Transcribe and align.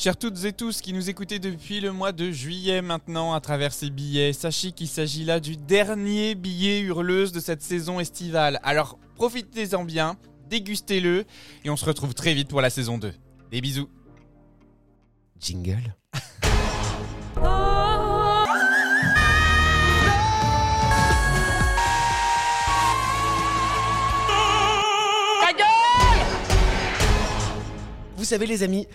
Chers 0.00 0.16
toutes 0.16 0.46
et 0.46 0.54
tous 0.54 0.80
qui 0.80 0.94
nous 0.94 1.10
écoutez 1.10 1.38
depuis 1.38 1.78
le 1.78 1.92
mois 1.92 2.12
de 2.12 2.30
juillet 2.30 2.80
maintenant 2.80 3.34
à 3.34 3.40
travers 3.42 3.74
ces 3.74 3.90
billets, 3.90 4.32
sachez 4.32 4.72
qu'il 4.72 4.88
s'agit 4.88 5.26
là 5.26 5.40
du 5.40 5.58
dernier 5.58 6.34
billet 6.34 6.80
hurleuse 6.80 7.32
de 7.32 7.38
cette 7.38 7.60
saison 7.60 8.00
estivale. 8.00 8.60
Alors 8.62 8.98
profitez-en 9.16 9.84
bien, 9.84 10.16
dégustez-le 10.48 11.26
et 11.66 11.68
on 11.68 11.76
se 11.76 11.84
retrouve 11.84 12.14
très 12.14 12.32
vite 12.32 12.48
pour 12.48 12.62
la 12.62 12.70
saison 12.70 12.96
2. 12.96 13.12
Des 13.50 13.60
bisous. 13.60 13.90
Jingle. 15.38 15.94
Vous 28.16 28.26
savez 28.26 28.46
les 28.46 28.62
amis, 28.62 28.86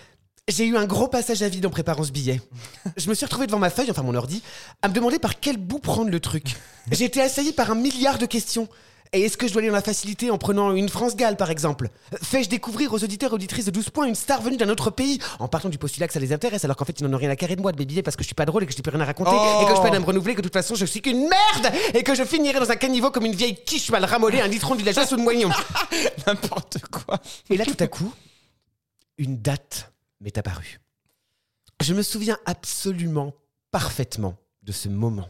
j'ai 0.48 0.64
eu 0.66 0.76
un 0.76 0.86
gros 0.86 1.08
passage 1.08 1.42
à 1.42 1.48
vide 1.48 1.66
en 1.66 1.70
préparant 1.70 2.04
ce 2.04 2.12
billet. 2.12 2.40
Je 2.96 3.08
me 3.08 3.14
suis 3.14 3.26
retrouvé 3.26 3.46
devant 3.46 3.58
ma 3.58 3.70
feuille, 3.70 3.90
enfin 3.90 4.02
mon 4.02 4.14
ordi, 4.14 4.42
à 4.82 4.88
me 4.88 4.94
demander 4.94 5.18
par 5.18 5.40
quel 5.40 5.56
bout 5.56 5.80
prendre 5.80 6.10
le 6.10 6.20
truc. 6.20 6.54
J'ai 6.92 7.04
été 7.04 7.20
assailli 7.20 7.52
par 7.52 7.70
un 7.70 7.74
milliard 7.74 8.18
de 8.18 8.26
questions. 8.26 8.68
Et 9.12 9.22
est-ce 9.22 9.36
que 9.36 9.46
je 9.46 9.52
dois 9.52 9.60
aller 9.60 9.68
dans 9.68 9.74
la 9.76 9.82
facilité 9.82 10.30
en 10.32 10.38
prenant 10.38 10.72
une 10.72 10.88
France-Galles 10.88 11.36
par 11.36 11.50
exemple? 11.50 11.90
Fais-je 12.22 12.48
découvrir 12.48 12.92
aux 12.92 13.02
auditeurs 13.04 13.30
et 13.30 13.34
auditrices 13.34 13.64
de 13.64 13.70
12 13.70 13.90
points 13.90 14.06
une 14.06 14.16
star 14.16 14.42
venue 14.42 14.56
d'un 14.56 14.68
autre 14.68 14.90
pays? 14.90 15.20
En 15.38 15.46
partant 15.46 15.68
du 15.68 15.78
postulat 15.78 16.08
que 16.08 16.12
ça 16.12 16.18
les 16.20 16.32
intéresse 16.32 16.64
alors 16.64 16.76
qu'en 16.76 16.84
fait 16.84 16.98
ils 17.00 17.04
n'en 17.06 17.14
ont 17.14 17.18
rien 17.18 17.30
à 17.30 17.36
carrer 17.36 17.54
de 17.54 17.62
moi 17.62 17.70
de 17.70 17.78
mes 17.78 17.84
billets 17.86 18.02
parce 18.02 18.16
que 18.16 18.24
je 18.24 18.26
suis 18.26 18.34
pas 18.34 18.44
drôle 18.44 18.64
et 18.64 18.66
que 18.66 18.72
je 18.72 18.76
n'ai 18.78 18.82
plus 18.82 18.90
rien 18.90 19.00
à 19.00 19.04
raconter 19.04 19.30
Oh. 19.32 19.62
et 19.62 19.66
que 19.70 19.76
je 19.76 19.80
peine 19.80 19.94
à 19.94 20.00
me 20.00 20.04
renouveler 20.04 20.34
que 20.34 20.40
de 20.40 20.46
toute 20.48 20.52
façon 20.52 20.74
je 20.74 20.84
suis 20.84 21.00
qu'une 21.02 21.20
merde 21.28 21.72
et 21.94 22.02
que 22.02 22.14
je 22.16 22.24
finirai 22.24 22.58
dans 22.58 22.70
un 22.70 22.76
caniveau 22.76 23.10
comme 23.12 23.26
une 23.26 23.34
vieille 23.34 23.56
quiche 23.64 23.90
mal 23.90 24.04
ramolée 24.04 24.40
un 24.40 24.48
litron 24.48 24.74
de 24.74 24.80
villageois 24.80 25.06
sous 25.06 25.16
le 25.16 25.22
moignon. 25.22 25.50
N'importe 26.26 26.78
quoi. 26.90 27.20
Et 27.48 27.56
là, 27.56 27.64
tout 27.64 27.76
à 27.78 27.86
coup, 27.86 28.12
une 29.18 29.38
date 29.40 29.92
m'est 30.20 30.38
apparue. 30.38 30.80
Je 31.82 31.94
me 31.94 32.02
souviens 32.02 32.38
absolument 32.46 33.34
parfaitement 33.70 34.36
de 34.62 34.72
ce 34.72 34.88
moment. 34.88 35.28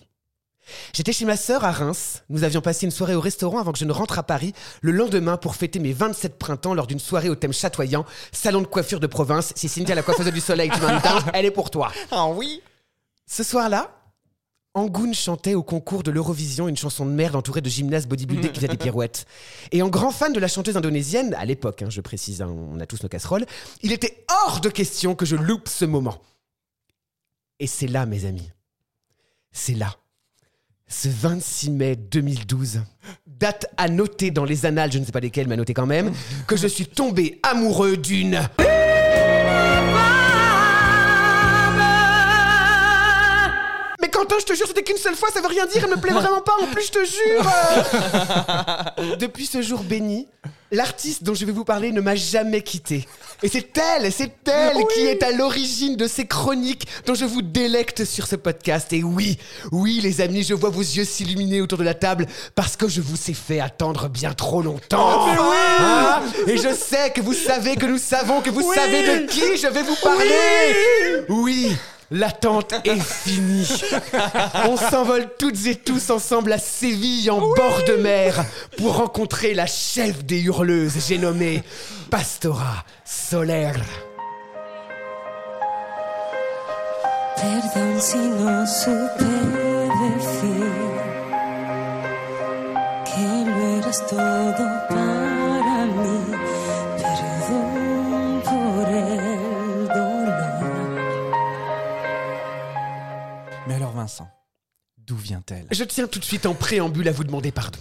J'étais 0.93 1.13
chez 1.13 1.25
ma 1.25 1.37
sœur 1.37 1.65
à 1.65 1.71
Reims. 1.71 2.25
Nous 2.29 2.45
avions 2.45 2.61
passé 2.61 2.87
une 2.87 2.93
soirée 2.93 3.15
au 3.15 3.21
restaurant 3.21 3.59
avant 3.59 3.73
que 3.73 3.79
je 3.79 3.85
ne 3.85 3.93
rentre 3.93 4.19
à 4.19 4.23
Paris 4.25 4.53
le 4.81 4.93
lendemain 4.93 5.37
pour 5.37 5.55
fêter 5.55 5.79
mes 5.79 5.93
27 5.93 6.39
printemps 6.39 6.75
lors 6.75 6.87
d'une 6.87 6.99
soirée 6.99 7.29
au 7.29 7.37
thème 7.37 7.53
chatoyant, 7.53 8.05
salon 8.33 8.63
de 8.63 8.67
coiffure 8.67 9.01
de 9.01 9.07
province. 9.07 9.53
Si 9.55 9.69
Cynthia 9.69 9.95
la 9.95 10.03
coiffeuse 10.03 10.33
du 10.33 10.41
soleil, 10.41 10.71
tu 10.71 10.81
m'invites, 10.81 11.27
elle 11.35 11.45
est 11.45 11.51
pour 11.51 11.71
toi. 11.71 11.93
Ah 12.11 12.27
oui 12.29 12.63
Ce 13.27 13.43
soir-là, 13.45 13.91
Angoun 14.77 15.15
chantait 15.15 15.55
au 15.55 15.63
concours 15.63 16.03
de 16.03 16.11
l'Eurovision 16.11 16.69
une 16.69 16.77
chanson 16.77 17.07
de 17.07 17.11
merde 17.11 17.35
entourée 17.35 17.63
de 17.63 17.69
gymnastes 17.71 18.07
bodybuildés 18.09 18.51
qui 18.51 18.57
faisaient 18.57 18.69
des 18.69 18.77
pirouettes. 18.77 19.25
Et 19.73 19.81
en 19.81 19.89
grand 19.89 20.11
fan 20.11 20.35
de 20.35 20.39
la 20.39 20.49
chanteuse 20.49 20.77
indonésienne, 20.77 21.33
à 21.33 21.47
l'époque, 21.47 21.81
hein, 21.81 21.89
je 21.89 22.03
précise, 22.03 22.43
hein, 22.43 22.55
on 22.55 22.79
a 22.79 22.85
tous 22.85 23.03
nos 23.03 23.09
casseroles, 23.09 23.47
il 23.83 23.91
était 23.91 24.23
hors 24.45 24.61
de 24.61 24.69
question 24.69 25.15
que 25.15 25.25
je 25.25 25.35
loupe 25.35 25.69
ce 25.69 25.87
moment. 25.87 26.21
Et 27.59 27.67
c'est 27.67 27.87
là, 27.87 28.05
mes 28.05 28.27
amis, 28.27 28.51
c'est 29.51 29.73
là, 29.73 29.97
ce 30.89 31.09
26 31.09 31.71
mai 31.71 31.97
2012, 31.97 32.83
date 33.27 33.73
à 33.79 33.89
noter 33.89 34.31
dans 34.31 34.45
les 34.45 34.67
annales, 34.67 34.93
je 34.93 34.99
ne 34.99 35.07
sais 35.07 35.13
pas 35.13 35.21
lesquelles, 35.21 35.49
mais 35.49 35.55
à 35.55 35.57
noter 35.57 35.73
quand 35.73 35.87
même, 35.87 36.13
que 36.47 36.59
je 36.59 36.67
suis 36.67 36.87
tombé 36.87 37.41
amoureux 37.43 37.97
d'une... 37.97 38.47
Je 44.41 44.45
te 44.45 44.55
jure, 44.55 44.67
c'était 44.67 44.83
qu'une 44.83 44.97
seule 44.97 45.17
fois, 45.17 45.29
ça 45.33 45.41
veut 45.41 45.49
rien 45.49 45.67
dire, 45.67 45.85
elle 45.85 45.91
me 45.91 46.01
plaît 46.01 46.13
vraiment 46.13 46.41
pas, 46.41 46.55
en 46.61 46.67
plus, 46.67 46.87
je 46.87 46.93
te 46.93 47.05
jure. 47.05 49.17
Depuis 49.19 49.47
ce 49.47 49.63
jour 49.63 49.83
béni, 49.83 50.29
l'artiste 50.71 51.23
dont 51.23 51.35
je 51.35 51.45
vais 51.45 51.53
vous 51.53 51.65
parler 51.65 51.93
ne 51.93 52.01
m'a 52.01 52.15
jamais 52.15 52.63
quitté. 52.63 53.07
Et 53.43 53.49
c'est 53.49 53.77
elle, 53.77 54.11
c'est 54.13 54.33
elle 54.49 54.79
qui 54.95 55.01
est 55.01 55.23
à 55.23 55.31
l'origine 55.31 55.97
de 55.97 56.07
ces 56.07 56.27
chroniques 56.27 56.87
dont 57.07 57.15
je 57.15 57.25
vous 57.25 57.43
délecte 57.43 58.05
sur 58.05 58.27
ce 58.27 58.37
podcast. 58.37 58.93
Et 58.93 59.03
oui, 59.03 59.39
oui, 59.73 60.01
les 60.03 60.21
amis, 60.21 60.43
je 60.43 60.55
vois 60.55 60.71
vos 60.71 60.81
yeux 60.81 61.05
s'illuminer 61.05 61.61
autour 61.61 61.79
de 61.79 61.85
la 61.85 61.95
table 61.95 62.27
parce 62.55 62.77
que 62.77 62.89
je 62.89 63.01
vous 63.01 63.31
ai 63.31 63.35
fait 63.35 63.61
attendre 63.61 64.09
bien 64.09 64.33
trop 64.33 64.63
longtemps. 64.63 65.27
Hein 65.29 66.23
Et 66.47 66.57
je 66.57 66.73
sais 66.73 67.11
que 67.11 67.21
vous 67.21 67.35
savez, 67.35 67.77
que 67.77 67.87
nous 67.87 67.99
savons, 67.99 68.41
que 68.41 68.51
vous 68.51 68.73
savez 68.73 69.03
de 69.03 69.27
qui 69.27 69.57
je 69.57 69.69
vais 69.69 69.83
vous 69.83 69.97
parler. 70.03 71.27
Oui. 71.29 71.77
L'attente 72.11 72.75
est 72.85 73.01
finie. 73.01 73.69
On 74.69 74.77
s'envole 74.77 75.29
toutes 75.39 75.67
et 75.67 75.75
tous 75.75 76.11
ensemble 76.11 76.53
à 76.53 76.59
Séville 76.59 77.31
en 77.31 77.41
bord 77.41 77.83
de 77.87 77.97
mer 77.97 78.45
pour 78.77 78.97
rencontrer 78.97 79.55
la 79.55 79.67
chef 79.67 80.25
des 80.25 80.41
hurleuses, 80.41 80.95
j'ai 81.09 81.19
nommé 81.19 81.65
Pastora 82.11 82.85
Soler. 83.05 83.73
Perdón 87.37 88.01
si 88.01 88.17
no 88.17 88.67
supe 88.67 89.25
decir 90.01 90.67
que 93.05 93.51
lo 93.51 93.79
eras 93.79 94.07
todo 94.07 94.65
para 94.89 95.16
Vincent, 104.07 104.29
d'où 104.99 105.17
vient-elle? 105.17 105.67
Je 105.73 105.83
tiens 105.83 106.07
tout 106.07 106.21
de 106.21 106.25
suite 106.25 106.47
en 106.47 106.55
préambule 106.55 107.09
à 107.09 107.13
vous 107.13 107.25
demander 107.25 107.51
pardon. 107.51 107.81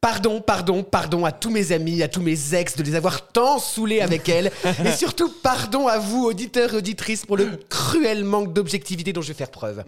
Pardon, 0.00 0.40
pardon, 0.40 0.84
pardon 0.84 1.24
à 1.24 1.32
tous 1.32 1.50
mes 1.50 1.72
amis, 1.72 2.04
à 2.04 2.08
tous 2.08 2.22
mes 2.22 2.54
ex 2.54 2.76
de 2.76 2.84
les 2.84 2.94
avoir 2.94 3.26
tant 3.32 3.58
saoulés 3.58 4.00
avec 4.00 4.28
elle. 4.28 4.52
Et 4.84 4.92
surtout, 4.92 5.28
pardon 5.42 5.88
à 5.88 5.98
vous, 5.98 6.24
auditeurs 6.24 6.74
et 6.74 6.76
auditrices, 6.76 7.26
pour 7.26 7.36
le 7.36 7.56
cruel 7.68 8.22
manque 8.22 8.52
d'objectivité 8.52 9.12
dont 9.12 9.22
je 9.22 9.28
vais 9.28 9.34
faire 9.34 9.50
preuve. 9.50 9.82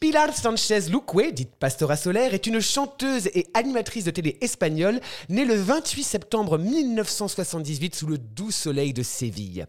Pilar 0.00 0.36
Sanchez 0.36 0.80
Luque, 0.90 1.32
dite 1.32 1.56
Pastora 1.58 1.96
Soler, 1.96 2.28
est 2.32 2.46
une 2.46 2.60
chanteuse 2.60 3.28
et 3.32 3.46
animatrice 3.54 4.04
de 4.04 4.10
télé 4.10 4.36
espagnole, 4.42 5.00
née 5.30 5.46
le 5.46 5.54
28 5.54 6.02
septembre 6.02 6.58
1978 6.58 7.94
sous 7.94 8.06
le 8.06 8.18
doux 8.18 8.50
soleil 8.50 8.92
de 8.92 9.02
Séville. 9.02 9.64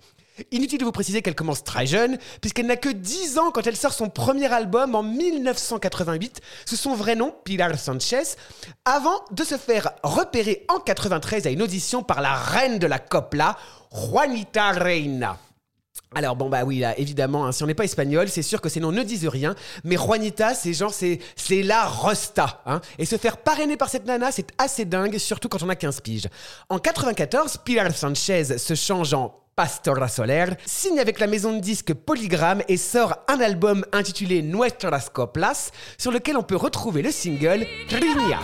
Inutile 0.51 0.79
de 0.79 0.85
vous 0.85 0.91
préciser 0.91 1.21
qu'elle 1.21 1.35
commence 1.35 1.63
très 1.63 1.85
jeune, 1.85 2.17
puisqu'elle 2.41 2.67
n'a 2.67 2.75
que 2.75 2.89
10 2.89 3.37
ans 3.37 3.51
quand 3.51 3.67
elle 3.67 3.75
sort 3.75 3.93
son 3.93 4.09
premier 4.09 4.51
album 4.51 4.95
en 4.95 5.03
1988, 5.03 6.41
sous 6.65 6.75
son 6.75 6.95
vrai 6.95 7.15
nom, 7.15 7.33
Pilar 7.43 7.77
Sanchez, 7.77 8.23
avant 8.85 9.23
de 9.31 9.43
se 9.43 9.57
faire 9.57 9.91
repérer 10.03 10.65
en 10.69 10.79
93 10.79 11.47
à 11.47 11.49
une 11.49 11.61
audition 11.61 12.03
par 12.03 12.21
la 12.21 12.33
reine 12.33 12.79
de 12.79 12.87
la 12.87 12.99
copla, 12.99 13.57
Juanita 13.91 14.71
Reina. 14.71 15.37
Alors 16.13 16.35
bon 16.35 16.49
bah 16.49 16.63
oui 16.65 16.79
là 16.79 16.97
évidemment 16.99 17.45
hein, 17.45 17.53
si 17.53 17.63
on 17.63 17.67
n'est 17.67 17.73
pas 17.73 17.85
espagnol 17.85 18.27
c'est 18.27 18.41
sûr 18.41 18.59
que 18.59 18.67
ces 18.67 18.81
noms 18.81 18.91
ne 18.91 19.01
disent 19.01 19.27
rien 19.27 19.55
mais 19.85 19.95
Juanita 19.95 20.53
c'est 20.53 20.73
genre 20.73 20.93
c'est 20.93 21.19
c'est 21.37 21.63
la 21.63 21.85
Rosta 21.85 22.61
hein. 22.65 22.81
et 22.97 23.05
se 23.05 23.15
faire 23.15 23.37
parrainer 23.37 23.77
par 23.77 23.89
cette 23.89 24.05
nana 24.05 24.29
c'est 24.29 24.47
assez 24.57 24.83
dingue 24.83 25.17
surtout 25.17 25.47
quand 25.47 25.63
on 25.63 25.69
a 25.69 25.75
15 25.75 26.01
piges. 26.01 26.27
En 26.67 26.79
94 26.79 27.59
Pilar 27.63 27.95
Sanchez 27.95 28.57
se 28.57 28.75
change 28.75 29.13
en 29.13 29.40
Pastora 29.55 30.07
Soler, 30.07 30.45
signe 30.65 30.99
avec 30.99 31.19
la 31.19 31.27
maison 31.27 31.53
de 31.53 31.59
disques 31.59 31.93
Polygram 31.93 32.61
et 32.67 32.77
sort 32.77 33.17
un 33.27 33.39
album 33.41 33.85
intitulé 33.91 34.41
Nuestras 34.41 35.09
Coplas 35.11 35.71
sur 35.97 36.11
lequel 36.11 36.37
on 36.37 36.43
peut 36.43 36.55
retrouver 36.55 37.01
le 37.01 37.11
single 37.11 37.65
Trinia. 37.89 38.39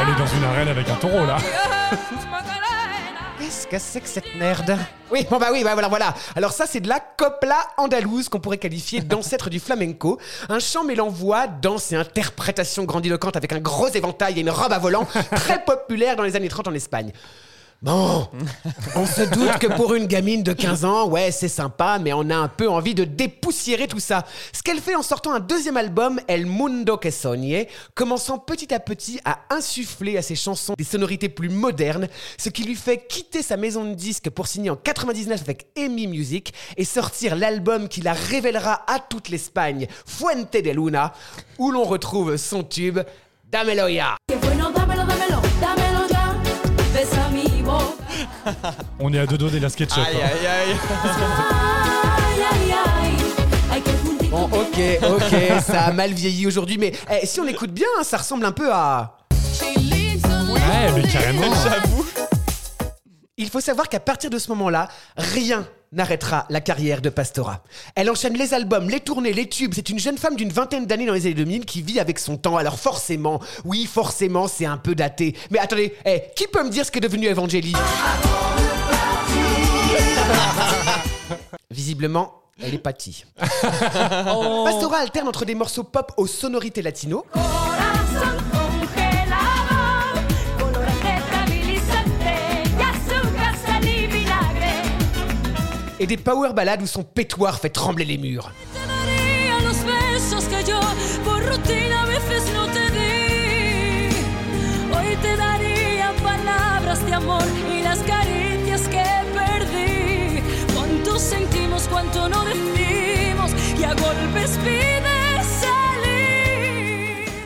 Elle 0.00 0.08
est 0.08 0.18
dans 0.18 0.26
une 0.26 0.44
arène 0.44 0.68
avec 0.68 0.88
un 0.88 0.94
taureau 0.96 1.26
là. 1.26 1.36
Qu'est-ce 3.52 3.66
que 3.66 3.78
c'est 3.78 4.00
que 4.00 4.08
cette 4.08 4.34
merde? 4.36 4.78
Oui, 5.10 5.26
bon 5.28 5.36
bah 5.36 5.48
oui, 5.52 5.62
bah 5.62 5.74
voilà, 5.74 5.88
voilà. 5.88 6.14
Alors 6.34 6.52
ça, 6.52 6.64
c'est 6.66 6.80
de 6.80 6.88
la 6.88 7.00
copla 7.00 7.58
andalouse 7.76 8.30
qu'on 8.30 8.40
pourrait 8.40 8.56
qualifier 8.56 9.02
d'ancêtre 9.02 9.50
du 9.50 9.60
flamenco. 9.60 10.18
Un 10.48 10.58
chant 10.58 10.84
mêlant 10.84 11.10
voix, 11.10 11.46
danse 11.48 11.92
et 11.92 11.96
interprétation 11.96 12.84
grandiloquente 12.84 13.36
avec 13.36 13.52
un 13.52 13.58
gros 13.58 13.88
éventail 13.88 14.38
et 14.38 14.40
une 14.40 14.48
robe 14.48 14.72
à 14.72 14.78
volant, 14.78 15.06
très 15.34 15.62
populaire 15.66 16.16
dans 16.16 16.22
les 16.22 16.34
années 16.34 16.48
30 16.48 16.68
en 16.68 16.72
Espagne. 16.72 17.12
Bon, 17.82 18.28
on 18.94 19.06
se 19.06 19.22
doute 19.22 19.58
que 19.58 19.66
pour 19.66 19.94
une 19.94 20.06
gamine 20.06 20.44
de 20.44 20.52
15 20.52 20.84
ans, 20.84 21.08
ouais, 21.08 21.32
c'est 21.32 21.48
sympa, 21.48 21.98
mais 21.98 22.12
on 22.12 22.30
a 22.30 22.36
un 22.36 22.46
peu 22.46 22.70
envie 22.70 22.94
de 22.94 23.02
dépoussiérer 23.02 23.88
tout 23.88 23.98
ça. 23.98 24.24
Ce 24.52 24.62
qu'elle 24.62 24.78
fait 24.78 24.94
en 24.94 25.02
sortant 25.02 25.34
un 25.34 25.40
deuxième 25.40 25.76
album, 25.76 26.20
El 26.28 26.46
Mundo 26.46 26.96
que 26.96 27.10
Soñé, 27.10 27.68
commençant 27.96 28.38
petit 28.38 28.72
à 28.72 28.78
petit 28.78 29.18
à 29.24 29.40
insuffler 29.50 30.16
à 30.16 30.22
ses 30.22 30.36
chansons 30.36 30.74
des 30.78 30.84
sonorités 30.84 31.28
plus 31.28 31.48
modernes, 31.48 32.06
ce 32.38 32.50
qui 32.50 32.62
lui 32.62 32.76
fait 32.76 33.04
quitter 33.08 33.42
sa 33.42 33.56
maison 33.56 33.84
de 33.84 33.94
disques 33.94 34.30
pour 34.30 34.46
signer 34.46 34.70
en 34.70 34.76
99 34.76 35.40
avec 35.42 35.66
EMI 35.74 36.06
Music 36.06 36.54
et 36.76 36.84
sortir 36.84 37.34
l'album 37.34 37.88
qui 37.88 38.00
la 38.00 38.12
révélera 38.12 38.84
à 38.86 39.00
toute 39.00 39.28
l'Espagne, 39.28 39.88
Fuente 40.06 40.52
de 40.52 40.70
Luna, 40.70 41.14
où 41.58 41.72
l'on 41.72 41.82
retrouve 41.82 42.36
son 42.36 42.62
tube 42.62 43.00
Damelo 43.50 43.88
On 49.00 49.12
est 49.12 49.18
à 49.18 49.26
deux 49.26 49.38
doigts 49.38 49.50
des 49.50 49.60
la 49.60 49.68
SketchUp. 49.68 49.98
Aïe 49.98 50.16
hein. 50.16 50.28
aïe 50.40 50.46
aïe 50.46 50.76
Bon, 54.30 54.44
ok, 54.44 54.80
ok, 55.02 55.60
ça 55.62 55.82
a 55.82 55.92
mal 55.92 56.12
vieilli 56.12 56.46
aujourd'hui, 56.46 56.78
mais 56.78 56.92
eh, 57.10 57.26
si 57.26 57.38
on 57.40 57.46
écoute 57.46 57.70
bien, 57.70 57.86
hein, 57.98 58.02
ça 58.02 58.16
ressemble 58.16 58.46
un 58.46 58.52
peu 58.52 58.72
à... 58.72 59.18
Ouais, 59.60 60.92
mais 60.94 61.02
carrément. 61.06 61.52
J'avoue. 61.62 62.06
Il 63.36 63.50
faut 63.50 63.60
savoir 63.60 63.90
qu'à 63.90 64.00
partir 64.00 64.30
de 64.30 64.38
ce 64.38 64.48
moment-là, 64.50 64.88
rien 65.16 65.66
n'arrêtera 65.92 66.46
la 66.48 66.60
carrière 66.60 67.00
de 67.00 67.10
Pastora. 67.10 67.62
Elle 67.94 68.10
enchaîne 68.10 68.36
les 68.36 68.54
albums, 68.54 68.88
les 68.88 69.00
tournées, 69.00 69.32
les 69.32 69.48
tubes. 69.48 69.72
C'est 69.74 69.90
une 69.90 69.98
jeune 69.98 70.18
femme 70.18 70.36
d'une 70.36 70.50
vingtaine 70.50 70.86
d'années 70.86 71.06
dans 71.06 71.14
les 71.14 71.26
années 71.26 71.34
2000 71.34 71.64
qui 71.64 71.82
vit 71.82 72.00
avec 72.00 72.18
son 72.18 72.36
temps. 72.36 72.56
Alors 72.56 72.78
forcément, 72.78 73.40
oui, 73.64 73.86
forcément, 73.86 74.48
c'est 74.48 74.66
un 74.66 74.78
peu 74.78 74.94
daté. 74.94 75.36
Mais 75.50 75.58
attendez, 75.58 75.94
eh, 76.04 76.22
qui 76.34 76.46
peut 76.46 76.64
me 76.64 76.70
dire 76.70 76.84
ce 76.86 76.90
qu'est 76.90 77.00
devenu 77.00 77.28
Evangélie 77.28 77.74
Visiblement, 81.70 82.34
elle 82.62 82.74
est 82.74 82.78
pâtie. 82.78 83.24
Pastora 83.62 84.98
alterne 84.98 85.28
entre 85.28 85.44
des 85.44 85.54
morceaux 85.54 85.84
pop 85.84 86.12
aux 86.16 86.26
sonorités 86.26 86.82
latino 86.82 87.24
Corazón 87.32 87.81
et 96.02 96.06
des 96.06 96.16
power 96.16 96.52
ballades 96.52 96.82
où 96.82 96.86
son 96.86 97.04
pétoire 97.04 97.60
fait 97.60 97.68
trembler 97.68 98.04
les 98.04 98.18
murs. 98.18 98.50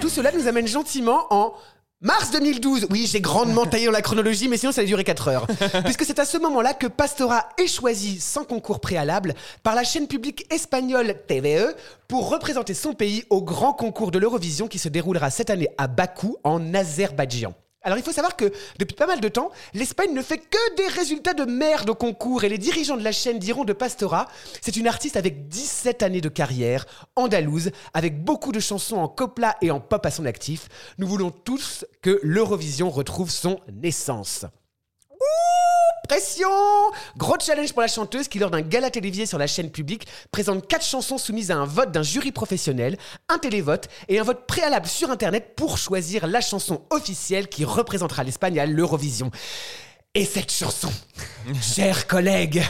Tout 0.01 0.09
cela 0.09 0.33
nous 0.33 0.49
amène 0.49 0.67
gentiment 0.67 1.27
en 1.29 1.53
mars 2.01 2.31
2012. 2.31 2.87
Oui, 2.91 3.07
j'ai 3.11 3.21
grandement 3.21 3.67
taillé 3.67 3.87
dans 3.87 3.93
la 3.93 4.03
chronologie, 4.03 4.49
mais 4.49 4.57
sinon 4.57 4.73
ça 4.73 4.81
allait 4.81 4.89
durer 4.89 5.05
4 5.05 5.29
heures. 5.29 5.47
Puisque 5.85 6.05
c'est 6.05 6.19
à 6.19 6.25
ce 6.25 6.39
moment-là 6.39 6.75
que 6.75 6.87
Pastora 6.87 7.49
est 7.59 7.67
choisi 7.67 8.21
sans 8.21 8.45
concours 8.45 8.81
préalable 8.81 9.35
par 9.63 9.75
la 9.75 9.85
chaîne 9.85 10.07
publique 10.07 10.47
espagnole 10.51 11.15
TVE 11.27 11.75
pour 12.09 12.31
représenter 12.31 12.75
son 12.75 12.95
pays 12.95 13.25
au 13.31 13.43
grand 13.43 13.73
concours 13.73 14.11
de 14.11 14.19
l'Eurovision 14.19 14.69
qui 14.69 14.79
se 14.79 14.89
déroulera 14.89 15.31
cette 15.31 15.51
année 15.51 15.69
à 15.79 15.89
Bakou, 15.89 16.37
en 16.45 16.75
Azerbaïdjan. 16.75 17.55
Alors 17.87 17.99
il 17.99 18.03
faut 18.03 18.11
savoir 18.11 18.35
que 18.35 18.53
depuis 18.81 18.97
pas 18.97 19.07
mal 19.07 19.21
de 19.21 19.29
temps, 19.29 19.53
l'Espagne 19.73 20.13
ne 20.13 20.21
fait 20.21 20.39
que 20.39 20.75
des 20.75 20.89
résultats 20.89 21.35
de 21.35 21.45
merde 21.45 21.89
au 21.89 21.95
concours 21.95 22.43
et 22.43 22.49
les 22.49 22.59
dirigeants 22.59 22.97
de 22.97 23.05
la 23.05 23.13
chaîne 23.13 23.39
diront 23.39 23.63
de 23.63 23.73
Pastora, 23.73 24.27
c'est 24.61 24.75
une 24.75 24.89
artiste 24.89 25.17
avec 25.17 25.47
17 25.47 26.03
années 26.03 26.21
de 26.21 26.29
carrière, 26.29 26.85
andalouse, 27.15 27.71
avec 27.95 28.25
beaucoup 28.25 28.51
de 28.51 28.59
chansons 28.59 28.97
en 28.97 29.07
copla 29.07 29.57
et 29.63 29.71
en 29.71 29.79
pop 29.79 30.05
à 30.05 30.11
son 30.11 30.27
actif. 30.27 30.69
Nous 30.99 31.07
voulons 31.07 31.31
tous 31.31 31.87
que 32.03 32.19
l'Eurovision 32.25 32.91
retrouve 32.91 33.31
son 33.31 33.61
essence. 33.85 34.47
Pression 36.07 36.49
Gros 37.17 37.37
challenge 37.45 37.73
pour 37.73 37.83
la 37.83 37.89
chanteuse 37.89 38.29
qui, 38.29 38.39
lors 38.39 38.51
d'un 38.51 38.61
gala 38.61 38.91
télévisé 38.91 39.27
sur 39.27 39.39
la 39.39 39.47
chaîne 39.47 39.71
publique, 39.71 40.07
présente 40.31 40.67
quatre 40.67 40.85
chansons 40.85 41.19
soumises 41.19 41.51
à 41.51 41.57
un 41.57 41.65
vote 41.65 41.93
d'un 41.93 42.03
jury 42.03 42.33
professionnel, 42.33 42.97
un 43.29 43.39
télévote 43.39 43.89
et 44.09 44.19
un 44.19 44.23
vote 44.23 44.47
préalable 44.47 44.87
sur 44.87 45.11
Internet 45.11 45.55
pour 45.57 45.79
choisir 45.79 46.27
la 46.27 46.41
chanson 46.41 46.83
officielle 46.91 47.49
qui 47.49 47.65
représentera 47.65 48.25
l'Espagne 48.25 48.59
à 48.61 48.67
l'Eurovision. 48.67 49.31
Et 50.15 50.25
cette 50.25 50.51
chanson, 50.53 50.91
chers 51.61 52.07
collègues, 52.07 52.63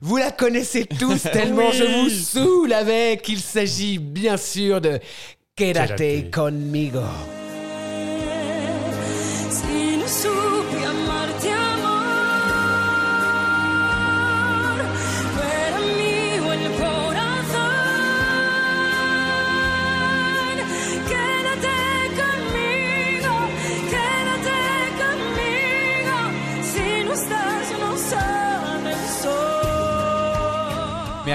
vous 0.00 0.16
la 0.16 0.30
connaissez 0.30 0.86
tous 0.86 1.22
tellement 1.32 1.72
je 1.72 1.84
vous 1.84 2.10
saoule 2.10 2.72
avec. 2.72 3.28
Il 3.28 3.40
s'agit 3.40 3.98
bien 3.98 4.36
sûr 4.36 4.80
de 4.80 5.00
Quédate. 5.56 6.30
conmigo. 6.30 7.00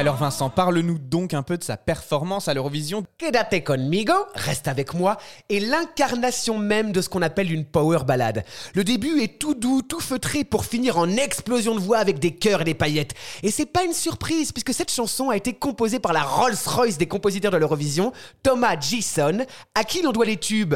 Alors 0.10 0.22
Vincent, 0.22 0.50
parle-nous 0.50 0.98
donc 0.98 1.36
un 1.36 1.44
peu 1.44 1.56
de 1.56 1.64
sa 1.64 1.78
performance 1.78 2.48
à 2.48 2.56
l'Eurovision. 2.56 3.04
Quédate 3.20 3.64
conmigo, 3.64 4.16
reste 4.34 4.68
avec 4.68 4.96
moi, 4.96 5.18
est 5.52 5.60
l'incarnation 5.60 6.58
même 6.58 6.92
de 6.92 7.00
ce 7.00 7.10
qu'on 7.10 7.22
appelle 7.22 7.52
une 7.52 7.64
power 7.64 8.00
ballade. 8.08 8.44
Le 8.74 8.84
début 8.84 9.22
est 9.22 9.38
tout 9.38 9.54
doux, 9.54 9.84
tout 9.84 10.00
feutré 10.00 10.44
pour 10.44 10.66
finir 10.66 10.98
en 10.98 11.08
explosion 11.12 11.76
de 11.76 11.80
voix 11.80 12.00
avec 12.00 12.18
des 12.18 12.34
chœurs 12.34 12.62
et 12.62 12.64
des 12.64 12.74
paillettes. 12.74 13.14
Et 13.44 13.52
c'est 13.52 13.68
pas 13.68 13.84
une 13.84 13.94
surprise 13.94 14.52
puisque 14.52 14.74
cette 14.74 14.92
chanson 14.92 15.30
a 15.30 15.38
été 15.38 15.54
composée 15.54 16.00
par 16.00 16.14
la 16.14 16.24
Rolls-Royce 16.24 16.98
des 16.98 17.06
compositeurs 17.06 17.52
de 17.52 17.58
l'Eurovision, 17.58 18.12
Thomas 18.42 18.80
Gison, 18.80 19.46
à 19.76 19.84
qui 19.84 20.02
l'on 20.02 20.12
doit 20.12 20.26
les 20.26 20.38
tubes. 20.38 20.74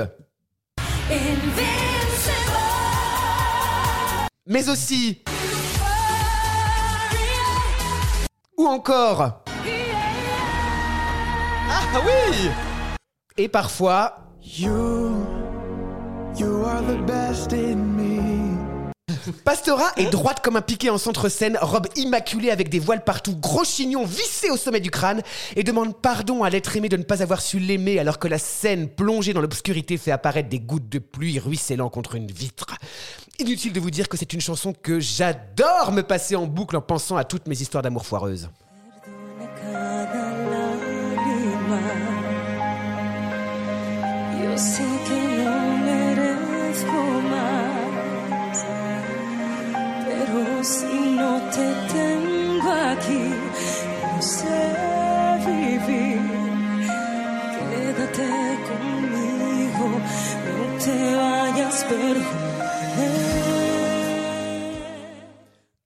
Mais 4.46 4.70
aussi... 4.70 5.24
Ou 8.64 8.68
encore... 8.68 9.44
Ah 11.70 12.00
oui 12.06 12.50
Et 13.36 13.50
parfois... 13.50 14.16
You, 14.42 15.12
you 16.38 16.64
are 16.66 16.82
the 16.82 16.98
best 17.06 17.52
in 17.52 17.76
me. 17.76 18.14
Pastora 19.44 19.92
est 19.98 20.10
droite 20.10 20.42
comme 20.42 20.56
un 20.56 20.62
piqué 20.62 20.90
en 20.90 20.98
centre-scène, 20.98 21.58
robe 21.62 21.88
immaculée 21.98 22.52
avec 22.52 22.70
des 22.70 22.80
voiles 22.80 23.04
partout, 23.04 23.36
gros 23.36 23.66
chignon 23.66 24.06
vissé 24.06 24.50
au 24.50 24.58
sommet 24.58 24.80
du 24.80 24.92
crâne, 24.92 25.22
et 25.58 25.64
demande 25.64 25.98
pardon 26.02 26.44
à 26.44 26.50
l'être 26.50 26.76
aimé 26.78 26.88
de 26.88 26.98
ne 26.98 27.04
pas 27.04 27.22
avoir 27.22 27.42
su 27.42 27.60
l'aimer 27.60 28.00
alors 28.00 28.18
que 28.20 28.30
la 28.30 28.38
scène 28.38 28.88
plongée 28.88 29.34
dans 29.34 29.42
l'obscurité 29.42 29.98
fait 29.98 30.12
apparaître 30.12 30.50
des 30.50 30.60
gouttes 30.60 30.90
de 30.90 31.00
pluie 31.00 31.40
ruisselant 31.40 31.90
contre 31.90 32.16
une 32.16 32.32
vitre. 32.32 32.68
Inutile 33.44 33.74
de 33.74 33.82
vous 33.82 33.92
dire 33.92 34.08
que 34.08 34.16
c'est 34.16 34.32
une 34.32 34.40
chanson 34.40 34.72
que 34.72 35.02
j'adore 35.02 35.92
me 35.92 36.02
passer 36.02 36.38
en 36.38 36.48
boucle 36.48 36.78
en 36.78 36.82
pensant 36.82 37.18
à 37.18 37.26
toutes 37.26 37.46
mes 37.46 37.62
histoires 37.62 37.84
d'amour 37.84 38.06
foireuses. 38.06 38.50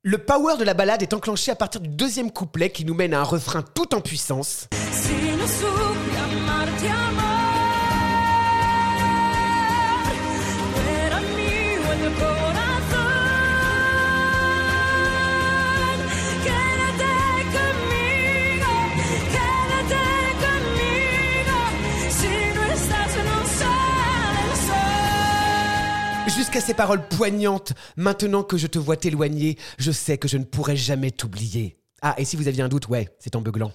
Le 0.04 0.18
power 0.18 0.56
de 0.58 0.64
la 0.64 0.74
balade 0.74 1.02
est 1.02 1.14
enclenché 1.14 1.52
à 1.52 1.56
partir 1.56 1.82
du 1.82 1.90
deuxième 1.90 2.32
couplet 2.32 2.70
qui 2.70 2.86
nous 2.86 2.94
mène 2.94 3.14
à 3.14 3.20
un 3.20 3.24
refrain 3.24 3.62
tout 3.62 3.94
en 3.94 4.00
puissance. 4.00 4.68
Ces 26.62 26.74
paroles 26.74 27.08
poignantes, 27.08 27.74
maintenant 27.96 28.44
que 28.44 28.58
je 28.58 28.68
te 28.68 28.80
vois 28.80 28.98
t'éloigner, 28.98 29.58
je 29.78 29.92
sais 29.92 30.18
que 30.18 30.28
je 30.28 30.38
ne 30.38 30.44
pourrai 30.44 30.76
jamais 30.76 31.12
t'oublier. 31.12 31.78
Ah, 32.02 32.16
et 32.18 32.26
si 32.26 32.36
vous 32.36 32.48
aviez 32.48 32.64
un 32.64 32.70
doute, 32.70 32.88
ouais, 32.90 33.10
c'est 33.20 33.36
en 33.36 33.42
beuglant. 33.42 33.72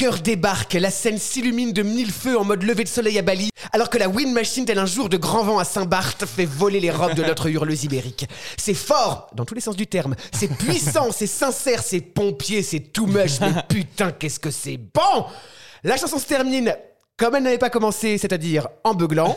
Les 0.00 0.06
chœurs 0.06 0.20
débarquent, 0.20 0.78
la 0.80 0.90
scène 0.90 1.18
s'illumine 1.18 1.74
de 1.74 1.82
mille 1.82 2.10
feux 2.10 2.38
en 2.38 2.42
mode 2.42 2.62
lever 2.62 2.84
de 2.84 2.88
soleil 2.88 3.18
à 3.18 3.22
Bali, 3.22 3.50
alors 3.70 3.90
que 3.90 3.98
la 3.98 4.08
Wind 4.08 4.32
Machine, 4.32 4.64
tel 4.64 4.78
un 4.78 4.86
jour 4.86 5.10
de 5.10 5.18
grand 5.18 5.44
vent 5.44 5.58
à 5.58 5.64
Saint-Barth, 5.64 6.24
fait 6.24 6.46
voler 6.46 6.80
les 6.80 6.90
robes 6.90 7.12
de 7.12 7.22
notre 7.22 7.50
hurleuse 7.50 7.84
ibérique. 7.84 8.26
C'est 8.56 8.72
fort, 8.72 9.28
dans 9.34 9.44
tous 9.44 9.52
les 9.52 9.60
sens 9.60 9.76
du 9.76 9.86
terme. 9.86 10.16
C'est 10.32 10.56
puissant, 10.56 11.08
c'est 11.14 11.26
sincère, 11.26 11.82
c'est 11.82 12.00
pompier, 12.00 12.62
c'est 12.62 12.80
tout 12.80 13.06
much, 13.06 13.40
mais 13.42 13.52
putain, 13.68 14.10
qu'est-ce 14.10 14.40
que 14.40 14.50
c'est 14.50 14.78
bon 14.78 15.26
La 15.84 15.98
chanson 15.98 16.18
se 16.18 16.26
termine 16.26 16.74
comme 17.18 17.34
elle 17.34 17.42
n'avait 17.42 17.58
pas 17.58 17.68
commencé, 17.68 18.16
c'est-à-dire 18.16 18.68
en 18.84 18.94
beuglant. 18.94 19.36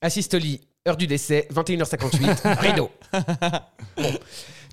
Assistoli, 0.00 0.60
heure 0.88 0.96
du 0.96 1.06
décès, 1.06 1.46
21h58, 1.52 2.58
rideau. 2.60 2.90
Bon. 3.96 4.18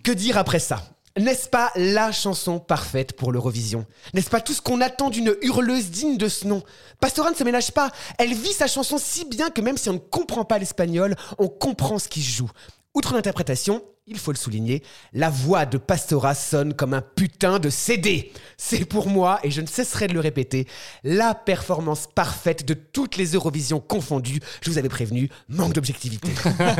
Que 0.03 0.11
dire 0.11 0.37
après 0.37 0.59
ça? 0.59 0.83
N'est-ce 1.17 1.49
pas 1.49 1.71
la 1.75 2.11
chanson 2.11 2.59
parfaite 2.59 3.13
pour 3.13 3.31
l'Eurovision 3.31 3.85
N'est-ce 4.13 4.29
pas 4.29 4.39
tout 4.39 4.53
ce 4.53 4.61
qu'on 4.61 4.81
attend 4.81 5.09
d'une 5.09 5.35
hurleuse 5.41 5.89
digne 5.89 6.17
de 6.17 6.27
ce 6.27 6.45
nom? 6.45 6.61
Pastora 6.99 7.31
ne 7.31 7.35
se 7.35 7.43
ménage 7.43 7.71
pas. 7.71 7.91
Elle 8.19 8.33
vit 8.35 8.53
sa 8.53 8.67
chanson 8.67 8.99
si 8.99 9.25
bien 9.25 9.49
que 9.49 9.61
même 9.61 9.77
si 9.77 9.89
on 9.89 9.93
ne 9.93 9.97
comprend 9.97 10.45
pas 10.45 10.59
l'espagnol, 10.59 11.15
on 11.39 11.47
comprend 11.47 11.97
ce 11.97 12.07
qui 12.07 12.21
se 12.21 12.29
joue. 12.37 12.51
Outre 12.93 13.15
l'interprétation, 13.15 13.83
il 14.07 14.17
faut 14.17 14.31
le 14.31 14.37
souligner, 14.37 14.83
la 15.13 15.29
voix 15.29 15.65
de 15.65 15.77
Pastora 15.77 16.33
sonne 16.33 16.73
comme 16.73 16.93
un 16.93 17.01
putain 17.01 17.59
de 17.59 17.69
CD. 17.69 18.31
C'est 18.55 18.85
pour 18.85 19.07
moi, 19.07 19.39
et 19.43 19.51
je 19.51 19.59
ne 19.59 19.67
cesserai 19.67 20.07
de 20.07 20.13
le 20.13 20.21
répéter, 20.21 20.65
la 21.03 21.35
performance 21.35 22.07
parfaite 22.07 22.65
de 22.65 22.73
toutes 22.73 23.17
les 23.17 23.33
Eurovisions 23.33 23.81
confondues. 23.81 24.39
Je 24.61 24.71
vous 24.71 24.77
avais 24.77 24.87
prévenu, 24.89 25.29
manque 25.49 25.73
d'objectivité. 25.73 26.29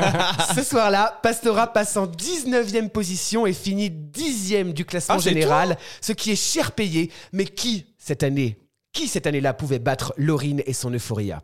Ce 0.56 0.64
soir-là, 0.64 1.20
Pastora 1.22 1.68
passe 1.68 1.98
en 1.98 2.08
19e 2.08 2.90
position 2.90 3.46
et 3.46 3.54
finit 3.54 3.90
10e 3.90 4.72
du 4.72 4.86
classement 4.86 5.16
Ah, 5.16 5.20
général, 5.20 5.78
ce 6.00 6.14
qui 6.14 6.32
est 6.32 6.36
cher 6.42 6.72
payé, 6.72 7.12
mais 7.34 7.46
qui, 7.46 7.88
cette 7.98 8.24
année, 8.24 8.58
qui 8.94 9.08
cette 9.10 9.28
année-là 9.28 9.54
pouvait 9.54 9.80
battre 9.80 10.14
Laurine 10.18 10.64
et 10.66 10.74
son 10.74 10.94
euphoria? 10.94 11.44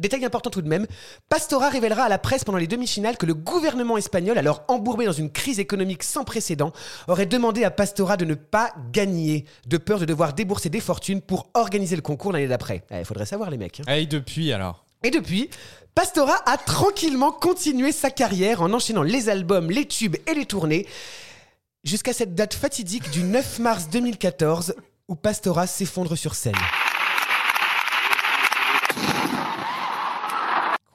Détail 0.00 0.24
important 0.24 0.50
tout 0.50 0.62
de 0.62 0.68
même, 0.68 0.86
Pastora 1.28 1.68
révélera 1.68 2.04
à 2.04 2.08
la 2.08 2.18
presse 2.18 2.44
pendant 2.44 2.58
les 2.58 2.66
demi-finales 2.66 3.16
que 3.16 3.26
le 3.26 3.34
gouvernement 3.34 3.96
espagnol, 3.96 4.38
alors 4.38 4.64
embourbé 4.68 5.04
dans 5.04 5.12
une 5.12 5.30
crise 5.30 5.60
économique 5.60 6.02
sans 6.02 6.24
précédent, 6.24 6.72
aurait 7.08 7.26
demandé 7.26 7.64
à 7.64 7.70
Pastora 7.70 8.16
de 8.16 8.24
ne 8.24 8.34
pas 8.34 8.72
gagner, 8.92 9.44
de 9.66 9.76
peur 9.76 9.98
de 9.98 10.04
devoir 10.06 10.32
débourser 10.32 10.70
des 10.70 10.80
fortunes 10.80 11.20
pour 11.20 11.50
organiser 11.54 11.96
le 11.96 12.02
concours 12.02 12.32
l'année 12.32 12.48
d'après. 12.48 12.82
Il 12.90 13.04
faudrait 13.04 13.26
savoir 13.26 13.50
les 13.50 13.58
mecs. 13.58 13.80
hein. 13.80 13.94
Et 13.94 14.06
depuis 14.06 14.52
alors? 14.52 14.84
Et 15.02 15.10
depuis, 15.10 15.48
Pastora 15.94 16.36
a 16.46 16.56
tranquillement 16.58 17.32
continué 17.32 17.92
sa 17.92 18.10
carrière 18.10 18.62
en 18.62 18.72
enchaînant 18.72 19.02
les 19.02 19.28
albums, 19.28 19.70
les 19.70 19.86
tubes 19.86 20.16
et 20.26 20.34
les 20.34 20.44
tournées, 20.46 20.86
jusqu'à 21.84 22.12
cette 22.12 22.34
date 22.34 22.54
fatidique 22.54 23.10
du 23.10 23.22
9 23.22 23.58
mars 23.60 23.88
2014 23.90 24.74
où 25.08 25.14
Pastora 25.16 25.66
s'effondre 25.66 26.16
sur 26.16 26.34
scène. 26.34 26.54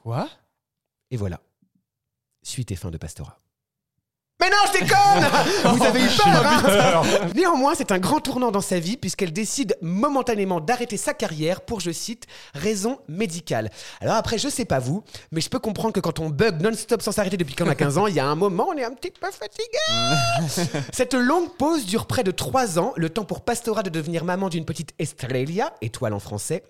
Quoi? 0.06 0.28
Et 1.10 1.16
voilà. 1.16 1.40
Suite 2.44 2.70
et 2.70 2.76
fin 2.76 2.92
de 2.92 2.96
Pastora. 2.96 3.40
Mais 4.40 4.48
non, 4.50 4.56
je 4.68 4.72
déconne 4.78 5.74
Vous 5.76 5.84
avez 5.84 6.00
eu 6.00 6.08
peur, 6.16 6.46
hein 6.46 7.28
Néanmoins, 7.34 7.74
c'est 7.74 7.90
un 7.90 7.98
grand 7.98 8.20
tournant 8.20 8.52
dans 8.52 8.60
sa 8.60 8.78
vie 8.78 8.96
puisqu'elle 8.96 9.32
décide 9.32 9.76
momentanément 9.82 10.60
d'arrêter 10.60 10.96
sa 10.96 11.12
carrière 11.12 11.60
pour, 11.60 11.80
je 11.80 11.90
cite, 11.90 12.28
raison 12.54 13.00
médicale. 13.08 13.68
Alors 14.00 14.14
après, 14.14 14.38
je 14.38 14.48
sais 14.48 14.64
pas 14.64 14.78
vous, 14.78 15.02
mais 15.32 15.40
je 15.40 15.50
peux 15.50 15.58
comprendre 15.58 15.92
que 15.92 15.98
quand 15.98 16.20
on 16.20 16.30
bug 16.30 16.62
non-stop 16.62 17.02
sans 17.02 17.10
s'arrêter 17.10 17.36
depuis 17.36 17.56
qu'on 17.56 17.68
a 17.68 17.74
15 17.74 17.98
ans, 17.98 18.06
il 18.06 18.14
y 18.14 18.20
a 18.20 18.26
un 18.26 18.36
moment, 18.36 18.68
on 18.68 18.76
est 18.76 18.84
un 18.84 18.94
petit 18.94 19.10
peu 19.10 19.28
fatigué 19.32 20.78
Cette 20.92 21.14
longue 21.14 21.50
pause 21.58 21.84
dure 21.84 22.06
près 22.06 22.22
de 22.22 22.30
3 22.30 22.78
ans, 22.78 22.92
le 22.94 23.10
temps 23.10 23.24
pour 23.24 23.40
Pastora 23.40 23.82
de 23.82 23.90
devenir 23.90 24.24
maman 24.24 24.50
d'une 24.50 24.66
petite 24.66 24.92
Estrella, 25.00 25.74
étoile 25.80 26.14
en 26.14 26.20
français, 26.20 26.62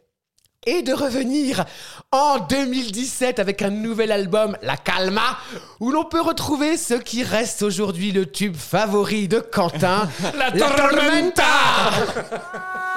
et 0.66 0.82
de 0.82 0.92
revenir 0.92 1.64
en 2.12 2.38
2017 2.38 3.38
avec 3.38 3.62
un 3.62 3.70
nouvel 3.70 4.12
album, 4.12 4.56
La 4.62 4.76
Calma, 4.76 5.38
où 5.80 5.90
l'on 5.90 6.04
peut 6.04 6.20
retrouver 6.20 6.76
ce 6.76 6.94
qui 6.94 7.22
reste 7.22 7.62
aujourd'hui 7.62 8.12
le 8.12 8.26
tube 8.26 8.56
favori 8.56 9.28
de 9.28 9.38
Quentin, 9.38 10.08
La 10.36 10.50
Tormenta. 10.50 11.44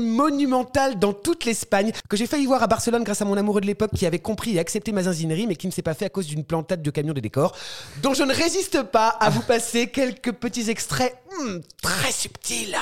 monumentale 0.00 0.98
dans 0.98 1.12
toute 1.12 1.44
l'Espagne 1.44 1.92
que 2.08 2.16
j'ai 2.16 2.26
failli 2.26 2.46
voir 2.46 2.62
à 2.62 2.66
Barcelone 2.66 3.04
grâce 3.04 3.22
à 3.22 3.24
mon 3.24 3.36
amoureux 3.36 3.60
de 3.60 3.66
l'époque 3.66 3.90
qui 3.94 4.06
avait 4.06 4.18
compris 4.18 4.56
et 4.56 4.58
accepté 4.58 4.92
ma 4.92 5.02
zinzinerie 5.02 5.46
mais 5.46 5.56
qui 5.56 5.66
ne 5.66 5.72
s'est 5.72 5.82
pas 5.82 5.94
fait 5.94 6.06
à 6.06 6.08
cause 6.10 6.26
d'une 6.26 6.44
plantade 6.44 6.82
de 6.82 6.90
camion 6.90 7.12
de 7.12 7.20
décor 7.20 7.54
dont 8.02 8.14
je 8.14 8.22
ne 8.22 8.32
résiste 8.32 8.82
pas 8.82 9.08
à 9.08 9.30
vous 9.30 9.42
passer 9.42 9.88
quelques 9.88 10.32
petits 10.32 10.70
extraits 10.70 11.16
hmm, 11.40 11.58
très 11.82 12.12
subtils. 12.12 12.76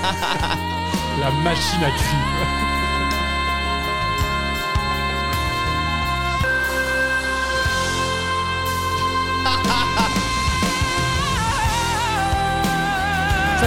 La 1.20 1.30
machine 1.30 1.84
à 1.84 1.90
cri. 1.90 2.49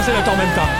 C'est 0.04 0.12
la 0.12 0.22
Tormenta. 0.22 0.62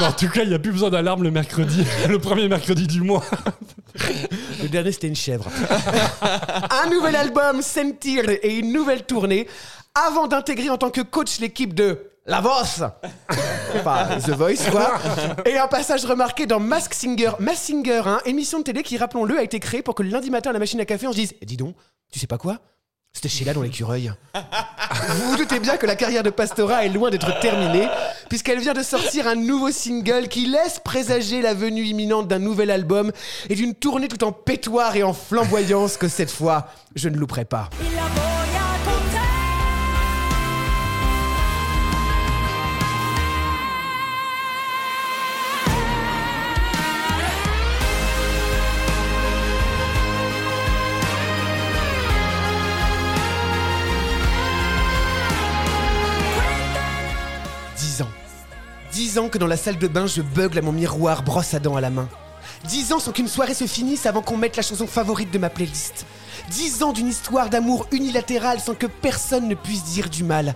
Mais 0.00 0.06
en 0.06 0.12
tout 0.12 0.30
cas, 0.30 0.44
il 0.44 0.48
n'y 0.48 0.54
a 0.54 0.58
plus 0.58 0.72
besoin 0.72 0.88
d'alarme 0.88 1.22
le 1.22 1.30
mercredi, 1.30 1.84
le 2.08 2.18
premier 2.18 2.48
mercredi 2.48 2.86
du 2.86 3.02
mois. 3.02 3.22
Le 4.62 4.68
dernier, 4.68 4.92
c'était 4.92 5.08
une 5.08 5.16
chèvre. 5.16 5.50
un 6.70 6.88
nouvel 6.88 7.16
album, 7.16 7.60
Sentir, 7.60 8.30
et 8.30 8.58
une 8.58 8.72
nouvelle 8.72 9.04
tournée 9.04 9.46
avant 9.94 10.28
d'intégrer 10.28 10.70
en 10.70 10.78
tant 10.78 10.90
que 10.90 11.02
coach 11.02 11.40
l'équipe 11.40 11.74
de 11.74 12.11
La 12.24 12.40
Voz. 12.40 12.88
Enfin, 13.74 14.18
The 14.24 14.30
Voice, 14.30 14.70
quoi. 14.70 14.92
Et 15.44 15.58
un 15.58 15.66
passage 15.66 16.04
remarqué 16.04 16.46
dans 16.46 16.60
Mask 16.60 16.94
Singer. 16.94 17.32
Mask 17.40 17.62
Singer, 17.64 18.02
hein, 18.06 18.20
émission 18.24 18.58
de 18.60 18.64
télé 18.64 18.82
qui, 18.82 18.96
rappelons-le, 18.96 19.38
a 19.38 19.42
été 19.42 19.58
créée 19.58 19.82
pour 19.82 19.94
que 19.96 20.02
le 20.04 20.10
lundi 20.10 20.30
matin 20.30 20.50
à 20.50 20.52
la 20.52 20.58
machine 20.60 20.80
à 20.80 20.84
café, 20.84 21.06
on 21.08 21.12
se 21.12 21.16
dise 21.16 21.34
Eh, 21.40 21.46
Dis 21.46 21.56
donc, 21.56 21.74
tu 22.12 22.18
sais 22.20 22.28
pas 22.28 22.38
quoi? 22.38 22.58
C'était 23.12 23.28
Sheila 23.28 23.52
dans 23.52 23.62
l'écureuil. 23.62 24.10
Vous 24.34 25.30
vous 25.30 25.36
doutez 25.36 25.58
bien 25.58 25.76
que 25.76 25.84
la 25.84 25.96
carrière 25.96 26.22
de 26.22 26.30
Pastora 26.30 26.86
est 26.86 26.88
loin 26.88 27.10
d'être 27.10 27.40
terminée, 27.40 27.86
puisqu'elle 28.30 28.58
vient 28.60 28.72
de 28.72 28.82
sortir 28.82 29.26
un 29.26 29.34
nouveau 29.34 29.70
single 29.70 30.28
qui 30.28 30.46
laisse 30.46 30.78
présager 30.82 31.42
la 31.42 31.52
venue 31.52 31.82
imminente 31.84 32.28
d'un 32.28 32.38
nouvel 32.38 32.70
album 32.70 33.12
et 33.50 33.54
d'une 33.54 33.74
tournée 33.74 34.08
tout 34.08 34.24
en 34.24 34.32
pétoire 34.32 34.96
et 34.96 35.02
en 35.02 35.12
flamboyance 35.12 35.98
que 35.98 36.08
cette 36.08 36.30
fois, 36.30 36.68
je 36.94 37.10
ne 37.10 37.16
louperai 37.18 37.44
pas. 37.44 37.68
Dix 59.12 59.18
ans 59.18 59.28
que 59.28 59.36
dans 59.36 59.46
la 59.46 59.58
salle 59.58 59.76
de 59.76 59.88
bain, 59.88 60.06
je 60.06 60.22
bugle 60.22 60.60
à 60.60 60.62
mon 60.62 60.72
miroir 60.72 61.22
brosse 61.22 61.52
à 61.52 61.58
dents 61.58 61.76
à 61.76 61.82
la 61.82 61.90
main. 61.90 62.08
Dix 62.64 62.94
ans 62.94 62.98
sans 62.98 63.12
qu'une 63.12 63.28
soirée 63.28 63.52
se 63.52 63.66
finisse 63.66 64.06
avant 64.06 64.22
qu'on 64.22 64.38
mette 64.38 64.56
la 64.56 64.62
chanson 64.62 64.86
favorite 64.86 65.30
de 65.30 65.36
ma 65.36 65.50
playlist. 65.50 66.06
10 66.48 66.82
ans 66.82 66.92
d'une 66.94 67.08
histoire 67.08 67.50
d'amour 67.50 67.86
unilatérale 67.92 68.58
sans 68.58 68.74
que 68.74 68.86
personne 68.86 69.48
ne 69.48 69.54
puisse 69.54 69.84
dire 69.84 70.08
du 70.08 70.24
mal. 70.24 70.54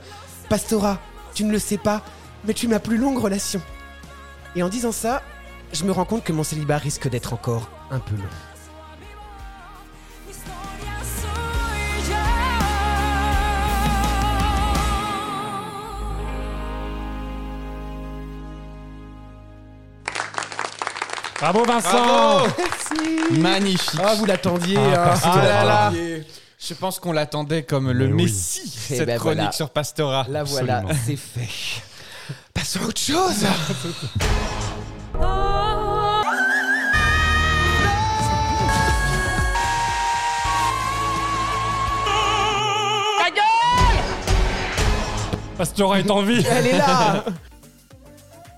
Pastora, 0.49 0.99
tu 1.35 1.45
ne 1.45 1.53
le 1.53 1.59
sais 1.59 1.77
pas, 1.77 2.01
mais 2.47 2.55
tu 2.55 2.65
es 2.65 2.69
ma 2.71 2.81
plus 2.81 2.97
longue 2.97 3.19
relation. 3.19 3.61
Et 4.55 4.63
en 4.63 4.71
disant 4.71 4.93
ça, 4.93 5.23
je 5.75 5.85
me 5.85 5.93
rends 5.93 6.07
compte 6.07 6.25
que 6.25 6.33
mon 6.33 6.43
célibat 6.43 6.79
risque 6.79 7.11
d'être 7.11 7.35
encore 7.35 7.69
un 7.91 7.99
peu 7.99 8.17
long. 8.17 8.23
Bravo 21.41 21.65
Vincent 21.65 21.91
Bravo 22.07 22.47
Merci. 22.59 23.41
Magnifique. 23.41 24.01
Ah, 24.03 24.15
vous 24.15 24.25
l'attendiez. 24.25 24.79
Ah, 24.79 25.03
hein. 25.03 25.05
Pastora. 25.09 25.35
Ah 25.41 25.45
là 25.45 25.65
là. 25.65 25.93
Je 26.59 26.75
pense 26.75 26.99
qu'on 26.99 27.13
l'attendait 27.13 27.63
comme 27.65 27.91
le 27.91 28.09
Mais 28.09 28.15
oui. 28.15 28.23
messie, 28.25 28.73
Eh 28.91 28.97
cette 28.97 29.07
ben 29.07 29.19
chronique 29.19 29.37
voilà. 29.39 29.53
sur 29.53 29.71
Pastora. 29.71 30.27
La 30.29 30.43
voilà, 30.45 30.79
Absolument. 30.79 31.01
c'est 31.07 31.17
fait. 31.17 31.83
Passons 32.55 32.81
à 32.81 32.87
autre 32.87 33.01
chose. 33.01 33.45
Pastora 45.57 45.99
est 46.01 46.11
en 46.11 46.23
vie 46.23 46.45
Elle 46.51 46.67
est 46.67 46.79
là. 46.79 47.25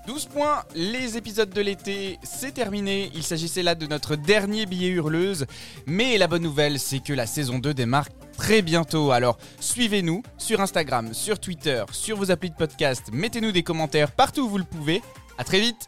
12 0.09 0.25
points, 0.25 0.63
les 0.73 1.17
épisodes 1.17 1.51
de 1.51 1.61
l'été, 1.61 2.17
c'est 2.23 2.51
terminé. 2.51 3.11
Il 3.13 3.21
s'agissait 3.21 3.61
là 3.61 3.75
de 3.75 3.85
notre 3.85 4.15
dernier 4.15 4.65
billet 4.65 4.89
hurleuse. 4.89 5.45
Mais 5.85 6.17
la 6.17 6.25
bonne 6.25 6.41
nouvelle, 6.41 6.79
c'est 6.79 6.97
que 6.97 7.13
la 7.13 7.27
saison 7.27 7.59
2 7.59 7.75
démarre 7.75 8.07
très 8.35 8.63
bientôt. 8.63 9.11
Alors 9.11 9.37
suivez-nous 9.59 10.23
sur 10.39 10.61
Instagram, 10.61 11.13
sur 11.13 11.39
Twitter, 11.39 11.83
sur 11.91 12.17
vos 12.17 12.31
applis 12.31 12.49
de 12.49 12.55
podcast. 12.55 13.03
Mettez-nous 13.13 13.51
des 13.51 13.61
commentaires 13.61 14.11
partout 14.11 14.45
où 14.45 14.49
vous 14.49 14.57
le 14.57 14.63
pouvez. 14.63 15.03
À 15.37 15.43
très 15.43 15.59
vite 15.59 15.87